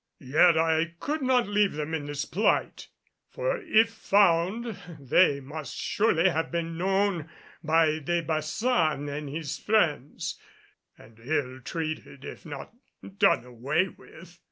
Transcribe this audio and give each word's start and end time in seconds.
Yet 0.17 0.57
I 0.57 0.95
could 0.99 1.21
not 1.21 1.47
leave 1.47 1.73
them 1.73 1.93
in 1.93 2.07
this 2.07 2.25
plight, 2.25 2.87
for 3.29 3.57
if 3.61 3.91
found 3.91 4.75
they 4.99 5.39
must 5.39 5.77
surely 5.77 6.27
have 6.29 6.49
been 6.51 6.75
known 6.75 7.29
by 7.63 7.99
De 7.99 8.23
Baçan 8.23 9.07
and 9.15 9.29
his 9.29 9.59
friends 9.59 10.39
and 10.97 11.19
ill 11.19 11.59
treated, 11.61 12.25
if 12.25 12.47
not 12.47 12.73
done 13.19 13.45
away 13.45 13.89
with. 13.89 14.39